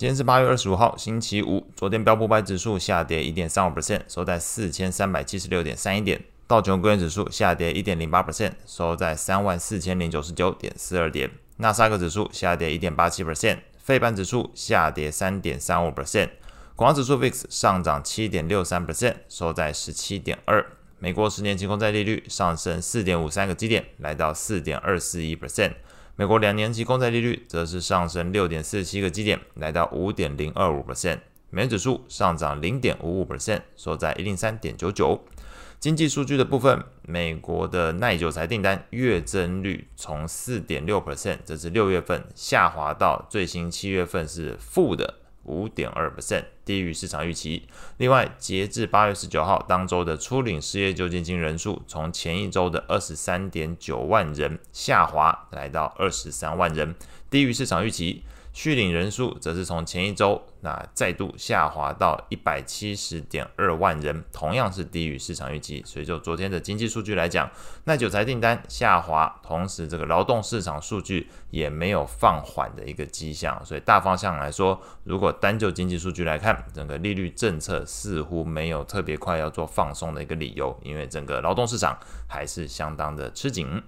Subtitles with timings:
[0.00, 1.66] 今天是八月二十五号，星期五。
[1.76, 6.24] 昨天标普五百指数下跌一点三五 percent，收在四千三百七十六点三一点。
[6.46, 11.30] 道琼工业指数下跌一点零八 percent，收在三万四千零九十九点四二点。
[11.58, 16.30] 纳斯达克指数下跌一点八七 percent，费半指数下跌三点三五 percent。
[16.76, 20.64] 恐慌指数 VIX 上涨七点六三 percent，收在十七点二。
[20.98, 25.72] 美国十年期公债利率上升四点五三个基点，来到四点二四一 percent。
[26.16, 31.20] 美国两年期公债利率则是上升六点四七个基点，来到五点零二五 percent。
[31.48, 35.20] 美元指数上涨零点五五 percent，收在一零三点九九。
[35.78, 45.19] 经济数据的部分，美国的耐久财订单月增率从四点六 percent，这是六月份下滑到最新七月份是负的。
[45.44, 47.66] 五点二 percent，低于市场预期。
[47.96, 56.94] 另外，截至八月十九号当周的初领失业救济金人数，从前一周的二十三点九万人下滑，来到二十三万人，
[57.28, 58.22] 低于市场预期。
[58.52, 65.82] 续领人数则是从前一周那再度下滑到一百七十点二万人，同样是低于市场预期。
[65.86, 67.48] 所以就昨天的经济数据来讲，
[67.84, 73.64] 耐久财订单下滑，同时这个劳动市场数据也没有放缓的一个迹象。
[73.64, 83.80] 所以大方向来说，如果单就经济数据来看，整个利率政策似乎没有特别快要做放松的一个理由，因为整个劳动市场还是相当的吃紧。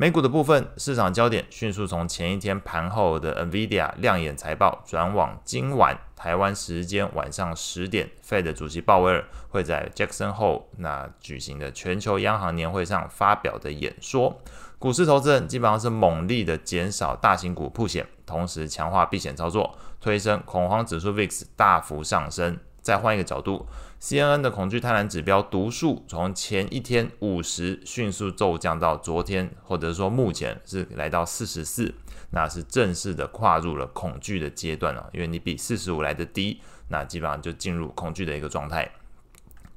[0.00, 14.40] 美股的部分，市场焦点迅速从前一天盘后的 NVIDIA 亮眼财报，转往今晚台湾时间晚上十点，Fed 主席鲍威尔会在 Jackson Hole 那举行的全球央行年会上发表的演说。
[14.78, 22.56] 股市投资人基本上是猛力的减少大型股曝险，同时强化避险操作，推升恐慌指数 VIX 大幅上升。
[22.88, 23.66] 再换一个角度
[24.00, 31.94] ，CNN 的恐惧贪婪指标读数从前一天五十迅速骤降到昨天，或者说目前是来到四十四，
[32.30, 35.10] 那是正式的跨入了恐惧的阶段了。
[35.12, 38.90] 因为你比四十五来的低，那基本上就进入恐惧的一个状态。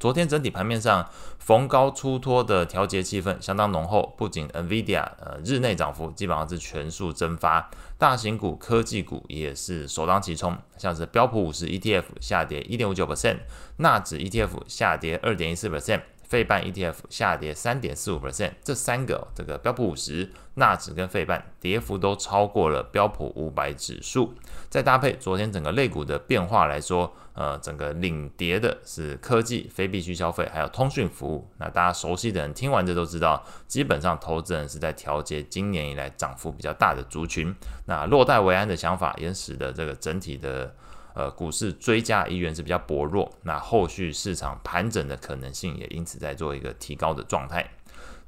[0.01, 1.07] 昨天整体盘面上
[1.37, 13.41] 逢高出脱的调节气氛相当浓厚，不仅 NVIDIA 呃日内涨幅基本上是全数蒸发，大型股、科技股也是首当其冲，像是标普五十 ETF 下跌一点五九 percent，
[13.77, 16.01] 纳指 ETF 下跌二点一四 percent。
[16.23, 24.33] 费半 ETF 下跌三点四五 percent，这三个这个标普五十、纳指跟费半跌幅都超过了标普五百指数。
[24.69, 31.47] 再搭配昨天整个类股的变化来说，呃，整个领跌的是科技、非必需消费还有通讯服务。
[31.57, 37.55] 那大家熟悉的人听完这都知道，基本上投资人是在调节今年以来涨幅比较大的族群。
[37.85, 40.75] 那落袋为安的想法也使得这个整体的。
[41.13, 47.69] 呃，股市追加意愿是比较薄弱，那后续市场盘整的可能性也因此在做一个提高的状态。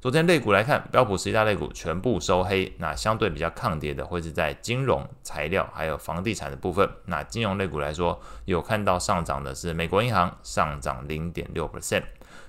[0.04, 6.86] 昨天类股来看，标普十一大类股全部收黑，那相对比较抗跌的会是在金融、材料还有房地产的部分。
[7.06, 12.02] 那金融类股来说，有看到上涨的是美国银行，上涨零点六 percent。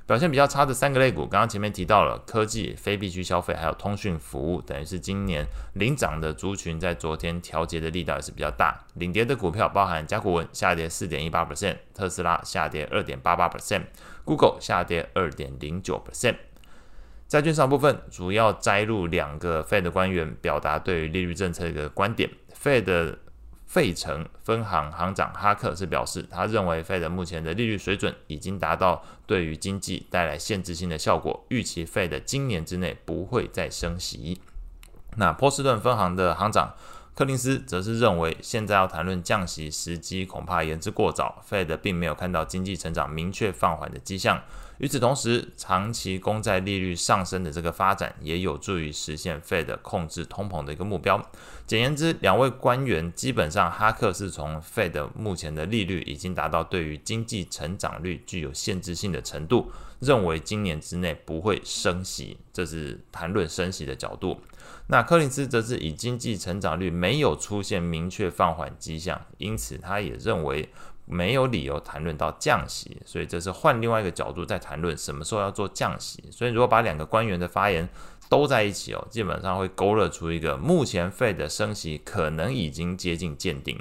[0.06, 5.46] 表现比较差的三个类股，刚刚前面提到了科技、非必需消费，还有通讯服务，等于是今年
[5.76, 8.78] 领涨的族群，在昨天调节的力道也是比较大。
[8.96, 16.36] 领跌的股票包含甲骨文下跌四点一八 percent，特斯拉下跌二点八八 percent，Google 下跌二点零九 percent。
[17.28, 23.18] 债券上部分主要摘录两个 Fed 官员表达对于利率政策的一个观点，Fed。
[23.68, 34.40] 费城分行行长哈克是表示，他认为 Fed 目前的利率水准已经达到对于经济带来限制性的效果，预期 Fed 今年之内不会再升息。
[35.18, 36.76] 那波士顿分行的行长
[37.16, 44.44] 柯林斯则是认为，现在要谈论降息时机恐怕言之过早，Fed 并没有看到经济成长明确放缓的迹象。
[44.80, 51.26] 与此同时，长期公债利率上升的这个发展，也有助于实现 Fed 控制通膨的一个目标。
[51.66, 59.72] 简言之，两位官员基本上，哈克是从 Fed 目前的利率已经达到对于经济成长率具有限制性的程度，
[60.06, 64.40] 认为今年之内不会升息，这是谈论升息的角度。
[64.88, 70.70] 那柯林斯则是以经济成长率没有出现明确放缓迹象，因此他也认为。
[71.08, 76.24] 没有理由谈论到降息，所以这是换另外一个角度在谈论什么时候要做降息。
[76.32, 77.88] 所以如果把两个官员的发言
[78.28, 83.80] 都在一起哦，基本上会勾勒出一个目前费的升息可能已经接近见顶，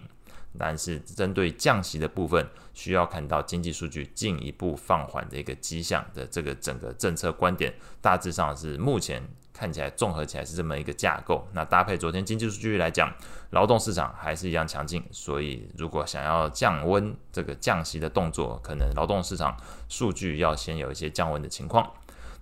[0.59, 9.23] 但是针对降息的部分，需要看到经济数据进一步放缓的一个迹象的这个整个政策观点，大致上是目前。
[9.57, 13.09] 看起来综合起来是这么一个架构，那搭配昨天经济数据来讲，
[13.51, 19.57] 劳动市场还是一样强劲，所以如果想要降温这个降息的动作，可能劳动市场
[19.89, 21.89] 数据要先有一些降温的情况。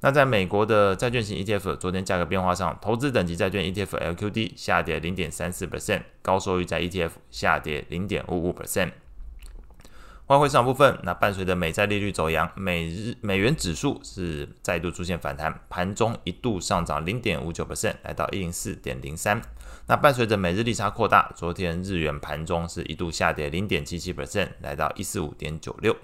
[0.05, 8.91] 那在美国的债券型 ETF 昨天价格变化上，投资等级债券 ETF LQD 下跌零点三四 percent，高收益债 ETF 下跌零点五五 percent。
[10.33, 19.43] 外汇市场部分，那伴随着美债利率走扬，美日美元指数是再度出现反弹，盘中一度上涨零点五九 percent，来到一零四点零三。
[19.89, 25.95] 那伴随着美日利差扩大，昨天日元盘中是一度下跌零点七七 percent，来到一四五点九六。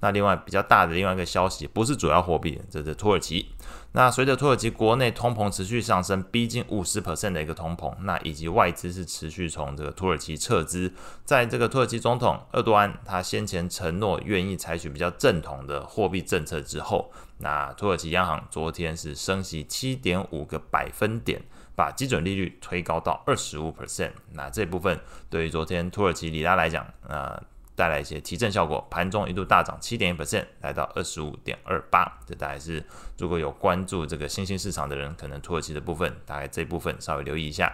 [0.00, 3.46] 那另外比较大的另外一个消息，不是主要货币，这是土耳其。
[3.92, 10.92] 那随着土耳其国内通膨持续上升，逼近五十 percent 的一个通膨，那以及外资是持续从这个土耳其撤资，
[11.24, 21.40] 在这个土耳其总统厄多安他先前承诺愿意采取比较正统的货币政策之后，那土耳其央行昨天是升息七点五个百分点。
[21.78, 24.98] 把基准利率推高到二十五 percent，那这部分
[25.30, 27.40] 对于昨天土耳其里拉来讲，呃，
[27.78, 32.18] 带来一些提振效果，盘中一度大涨七点一 percent，来到二十五点二八。
[32.26, 32.84] 这大概是
[33.16, 37.72] 如果有关注这个新兴市场的人，可能土耳其的部分，大概这部分稍微留意一下。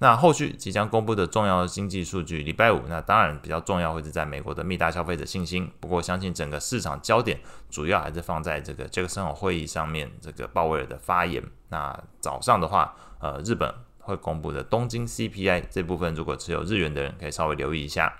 [0.00, 5.70] 那后续即将公布的重要经济数据，礼拜五，那当然比较重要会是在美国的密大消费者信心。
[5.78, 7.38] 不过相信整个市场焦点
[7.70, 11.40] 主要还是放在这个杰克森霍会议上面，这个鲍威尔的发言。
[11.68, 18.12] 那早上的话，呃，日本会公布的东京 CPI 这部分，如果持有日元的人可以稍微留意一下。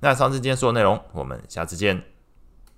[0.00, 2.17] 那上次今天所有内容，我们下次见。